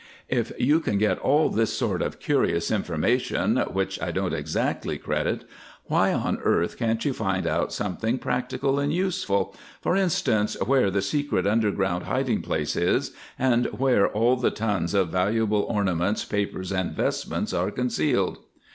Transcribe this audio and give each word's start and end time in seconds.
"If 0.29 0.51
you 0.57 0.79
can 0.79 0.97
get 0.97 1.19
all 1.19 1.49
this 1.49 1.71
sort 1.77 2.01
of 2.01 2.19
curious 2.19 2.71
information, 2.71 3.57
which 3.57 4.01
I 4.01 4.09
don't 4.09 4.33
exactly 4.33 4.97
credit, 4.97 5.43
why 5.85 6.11
on 6.11 6.39
earth 6.43 6.75
can't 6.75 7.05
you 7.05 7.13
find 7.13 7.45
out 7.45 7.71
something 7.71 8.17
practical 8.17 8.79
and 8.79 8.91
useful, 8.91 9.55
for 9.79 9.95
instance, 9.95 10.57
where 10.65 10.89
the 10.89 11.03
secret 11.03 11.45
underground 11.45 12.05
hiding 12.05 12.41
place 12.41 12.75
is, 12.75 13.11
and 13.37 13.67
where 13.67 14.07
all 14.07 14.35
the 14.37 14.49
tons 14.49 14.95
of 14.95 15.09
valuable 15.09 15.67
ornaments, 15.69 16.25
papers, 16.25 16.71
and 16.71 16.93
vestments 16.93 17.53
are 17.53 17.69
concealed?" 17.69 18.39